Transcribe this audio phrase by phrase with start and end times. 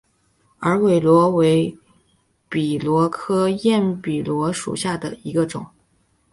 [0.61, 1.77] 耳笔螺为
[2.49, 5.63] 笔螺科焰笔螺属下的一个种。